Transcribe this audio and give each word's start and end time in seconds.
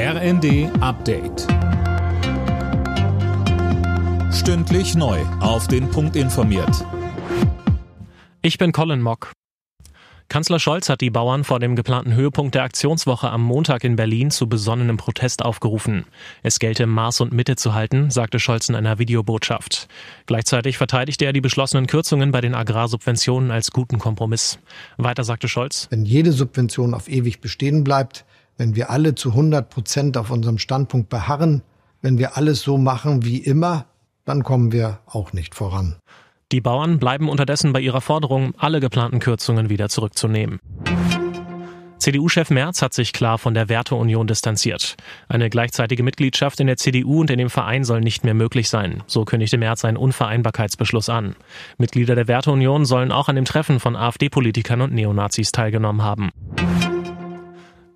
RND 0.00 0.70
Update. 0.80 1.44
Stündlich 4.32 4.94
neu. 4.94 5.18
Auf 5.40 5.66
den 5.66 5.90
Punkt 5.90 6.14
informiert. 6.14 6.70
Ich 8.40 8.58
bin 8.58 8.70
Colin 8.70 9.02
Mock. 9.02 9.32
Kanzler 10.28 10.60
Scholz 10.60 10.88
hat 10.88 11.00
die 11.00 11.10
Bauern 11.10 11.42
vor 11.42 11.58
dem 11.58 11.74
geplanten 11.74 12.14
Höhepunkt 12.14 12.54
der 12.54 12.62
Aktionswoche 12.62 13.28
am 13.28 13.42
Montag 13.42 13.82
in 13.82 13.96
Berlin 13.96 14.30
zu 14.30 14.48
besonnenem 14.48 14.98
Protest 14.98 15.44
aufgerufen. 15.44 16.04
Es 16.44 16.60
gelte 16.60 16.86
Maß 16.86 17.22
und 17.22 17.32
Mitte 17.32 17.56
zu 17.56 17.74
halten, 17.74 18.12
sagte 18.12 18.38
Scholz 18.38 18.68
in 18.68 18.76
einer 18.76 19.00
Videobotschaft. 19.00 19.88
Gleichzeitig 20.26 20.78
verteidigte 20.78 21.24
er 21.24 21.32
die 21.32 21.40
beschlossenen 21.40 21.88
Kürzungen 21.88 22.30
bei 22.30 22.40
den 22.40 22.54
Agrarsubventionen 22.54 23.50
als 23.50 23.72
guten 23.72 23.98
Kompromiss. 23.98 24.60
Weiter 24.96 25.24
sagte 25.24 25.48
Scholz. 25.48 25.88
Wenn 25.90 26.04
jede 26.04 26.30
Subvention 26.30 26.94
auf 26.94 27.08
ewig 27.08 27.40
bestehen 27.40 27.82
bleibt, 27.82 28.24
wenn 28.58 28.76
wir 28.76 28.90
alle 28.90 29.14
zu 29.14 29.30
100 29.30 29.70
Prozent 29.70 30.18
auf 30.18 30.30
unserem 30.30 30.58
Standpunkt 30.58 31.08
beharren, 31.08 31.62
wenn 32.02 32.18
wir 32.18 32.36
alles 32.36 32.60
so 32.60 32.76
machen 32.76 33.24
wie 33.24 33.38
immer, 33.38 33.86
dann 34.24 34.42
kommen 34.42 34.72
wir 34.72 34.98
auch 35.06 35.32
nicht 35.32 35.54
voran. 35.54 35.96
Die 36.52 36.60
Bauern 36.60 36.98
bleiben 36.98 37.28
unterdessen 37.28 37.72
bei 37.72 37.80
ihrer 37.80 38.00
Forderung, 38.00 38.54
alle 38.58 38.80
geplanten 38.80 39.20
Kürzungen 39.20 39.70
wieder 39.70 39.88
zurückzunehmen. 39.88 40.60
CDU-Chef 41.98 42.50
Merz 42.50 42.80
hat 42.80 42.94
sich 42.94 43.12
klar 43.12 43.38
von 43.38 43.54
der 43.54 43.68
Werteunion 43.68 44.26
distanziert. 44.26 44.96
Eine 45.28 45.50
gleichzeitige 45.50 46.02
Mitgliedschaft 46.02 46.60
in 46.60 46.68
der 46.68 46.76
CDU 46.76 47.20
und 47.20 47.30
in 47.30 47.38
dem 47.38 47.50
Verein 47.50 47.84
soll 47.84 48.00
nicht 48.00 48.24
mehr 48.24 48.34
möglich 48.34 48.68
sein. 48.68 49.02
So 49.06 49.24
kündigte 49.24 49.58
Merz 49.58 49.84
einen 49.84 49.96
Unvereinbarkeitsbeschluss 49.96 51.08
an. 51.08 51.34
Mitglieder 51.76 52.14
der 52.14 52.28
Werteunion 52.28 52.84
sollen 52.84 53.12
auch 53.12 53.28
an 53.28 53.36
dem 53.36 53.44
Treffen 53.44 53.80
von 53.80 53.96
AfD-Politikern 53.96 54.80
und 54.80 54.94
Neonazis 54.94 55.52
teilgenommen 55.52 56.02
haben. 56.02 56.30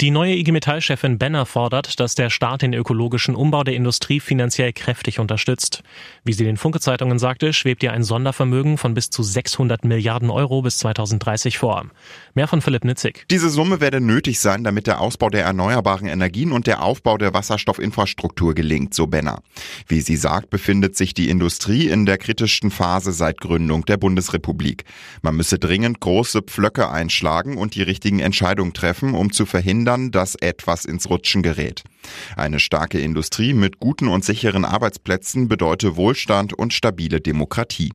Die 0.02 0.10
neue 0.10 0.34
IG 0.34 0.50
Metall-Chefin 0.50 1.16
Benner 1.16 1.46
fordert, 1.46 2.00
dass 2.00 2.16
der 2.16 2.28
Staat 2.28 2.62
den 2.62 2.72
ökologischen 2.74 3.36
Umbau 3.36 3.62
der 3.62 3.76
Industrie 3.76 4.18
finanziell 4.18 4.72
kräftig 4.72 5.20
unterstützt. 5.20 5.84
Wie 6.24 6.32
sie 6.32 6.42
den 6.42 6.56
Funke-Zeitungen 6.56 7.20
sagte, 7.20 7.52
schwebt 7.52 7.84
ihr 7.84 7.92
ein 7.92 8.02
Sondervermögen 8.02 8.78
von 8.78 8.94
bis 8.94 9.10
zu 9.10 9.22
600 9.22 9.84
Milliarden 9.84 10.28
Euro 10.28 10.62
bis 10.62 10.78
2030 10.78 11.56
vor. 11.56 11.86
Mehr 12.34 12.48
von 12.48 12.60
Philipp 12.60 12.82
Nitzig. 12.82 13.26
Diese 13.30 13.48
Summe 13.48 13.80
werde 13.80 14.00
nötig 14.00 14.40
sein, 14.40 14.64
damit 14.64 14.88
der 14.88 15.00
Ausbau 15.00 15.30
der 15.30 15.44
erneuerbaren 15.44 16.08
Energien 16.08 16.50
und 16.50 16.66
der 16.66 16.82
Aufbau 16.82 17.16
der 17.16 17.32
Wasserstoffinfrastruktur 17.32 18.56
gelingt, 18.56 18.94
so 18.94 19.06
Benner. 19.06 19.40
Wie 19.86 20.00
sie 20.00 20.16
sagt, 20.16 20.50
befindet 20.50 20.96
sich 20.96 21.14
die 21.14 21.28
Industrie 21.28 21.86
in 21.86 22.06
der 22.06 22.18
kritischsten 22.18 22.72
Phase 22.72 23.12
seit 23.12 23.40
Gründung 23.40 23.84
der 23.84 23.98
Bundesrepublik. 23.98 24.82
Man 25.22 25.36
müsse 25.36 25.60
dringend 25.60 26.00
große 26.00 26.42
Pflöcke 26.42 26.90
einschlagen 26.90 27.56
und 27.56 27.76
die 27.76 27.82
richtigen 27.82 28.18
Entscheidungen 28.18 28.72
treffen, 28.72 29.14
um 29.14 29.30
zu 29.30 29.46
verhindern, 29.46 29.91
verhindern, 29.92 30.10
dass 30.10 30.34
etwas 30.36 30.84
ins 30.84 31.08
Rutschen 31.08 31.42
gerät. 31.42 31.84
Eine 32.36 32.60
starke 32.60 33.00
Industrie 33.00 33.54
mit 33.54 33.78
guten 33.78 34.08
und 34.08 34.24
sicheren 34.24 34.64
Arbeitsplätzen 34.64 35.48
bedeutet 35.48 35.96
Wohlstand 35.96 36.52
und 36.52 36.72
stabile 36.72 37.20
Demokratie. 37.20 37.92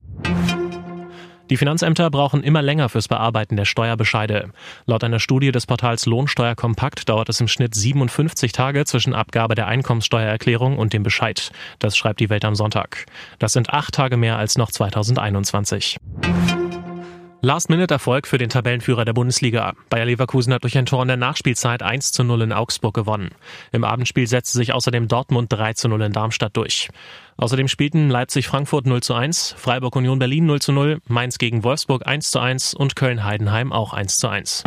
Die 1.50 1.56
Finanzämter 1.56 2.10
brauchen 2.10 2.44
immer 2.44 2.62
länger 2.62 2.90
fürs 2.90 3.08
Bearbeiten 3.08 3.56
der 3.56 3.64
Steuerbescheide. 3.64 4.50
Laut 4.86 5.06
einer 5.06 5.20
Studie 5.22 5.54
des 5.54 5.66
Portals 5.66 6.06
Lohnsteuer 6.06 6.56
Kompakt 6.56 7.08
dauert 7.08 7.30
es 7.30 7.40
im 7.40 7.48
Schnitt 7.48 7.74
57 7.74 8.52
Tage 8.52 8.84
zwischen 8.84 9.14
Abgabe 9.14 9.56
der 9.56 9.68
Einkommenssteuererklärung 9.68 10.78
und 10.78 10.92
dem 10.92 11.04
Bescheid. 11.04 11.52
Das 11.80 11.96
schreibt 11.96 12.20
die 12.20 12.30
Welt 12.30 12.44
am 12.44 12.56
Sonntag. 12.56 13.06
Das 13.40 13.54
sind 13.54 13.70
acht 13.70 13.94
Tage 13.94 14.18
mehr 14.18 14.38
als 14.38 14.58
noch 14.58 14.72
2021. 14.72 16.00
Last-Minute-Erfolg 17.48 18.28
für 18.28 18.38
den 18.38 18.50
Tabellenführer 18.50 19.06
der 19.06 19.14
Bundesliga. 19.14 19.72
Bayer 19.90 20.04
Leverkusen 20.04 20.54
hat 20.54 20.64
durch 20.64 20.78
ein 20.78 20.86
Tor 20.86 21.02
in 21.04 21.08
der 21.08 21.16
Nachspielzeit 21.16 21.82
1 21.82 22.12
zu 22.12 22.26
0 22.26 22.42
in 22.42 22.52
Augsburg 22.52 22.94
gewonnen. 22.94 23.30
Im 23.72 23.86
Abendspiel 23.86 24.28
setzte 24.28 24.58
sich 24.58 24.74
außerdem 24.74 25.08
Dortmund 25.08 25.54
3 25.54 25.72
zu 25.72 25.88
0 25.88 26.02
in 26.02 26.12
Darmstadt 26.12 26.58
durch. 26.58 26.90
Außerdem 27.38 27.70
spielten 27.70 28.10
Leipzig-Frankfurt 28.10 28.86
0 28.86 29.02
zu 29.02 29.14
1, 29.14 29.56
Freiburg-Union 29.58 30.20
Berlin 30.20 30.46
0 30.46 30.60
zu 30.60 30.74
0, 30.74 31.00
Mainz 31.08 31.38
gegen 31.38 31.64
Wolfsburg 31.64 32.06
1 32.06 32.32
zu 32.32 32.40
1 32.40 32.74
und 32.74 32.98
Köln-Heidenheim 32.98 33.72
auch 33.72 33.94
1 33.94 34.18
zu 34.18 34.28
1. 34.28 34.66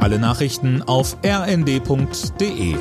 Alle 0.00 0.18
Nachrichten 0.18 0.80
auf 0.80 1.18
rnd.de 1.22 2.76